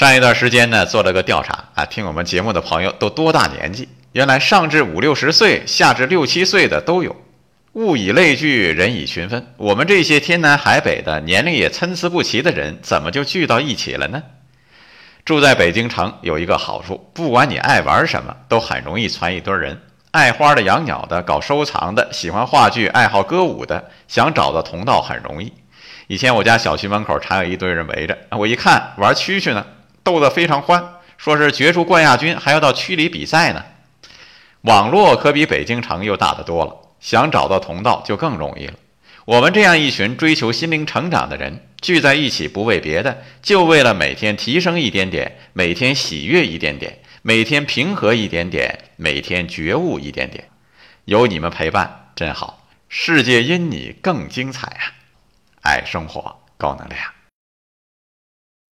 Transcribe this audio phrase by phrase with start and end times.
[0.00, 3.86] 上一段时间呢，做了个调查啊，听我们节目的朋友都多大年纪？
[4.12, 7.14] 原来上至五六十岁，下至六七岁的都有。
[7.74, 9.46] 物以类聚，人以群分。
[9.58, 14.22] 我们这些天南海北的、年龄也参差不齐的人，怎么就聚到一起了呢？
[15.26, 19.78] 住在北京城有一个好处，不管你爱玩什么，都很容易攒一堆人。
[20.12, 25.52] 爱花的、养鸟的、搞收藏的、喜欢话剧、爱好歌舞的，想找到同道很容易。
[26.06, 29.66] 以前我家小区门口常有一堆人围着，我一看玩蛐蛐呢，
[30.02, 33.64] 斗得非常欢，说是角逐冠亚军，还要到区里比赛呢。
[34.62, 38.74] 网络可比北京城又大得多了，想找到同道就更容易了。
[39.24, 50.48] 我们这样一群追求心灵成长的人聚在一起，不为别的，就为了每天提升一点点，每天喜悦一点点，每天平和一点点，每天觉悟一点点。
[51.04, 54.92] 有你们陪伴真好，世界因你更精彩啊！
[55.62, 57.19] 爱生活，高能量。